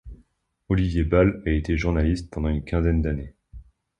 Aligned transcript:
Olivier 0.69 1.03
Bal 1.03 1.43
a 1.45 1.51
été 1.51 1.77
journaliste 1.77 2.31
pendant 2.31 2.47
une 2.49 2.63
quinzaine 2.65 3.03
d'années. 3.03 3.35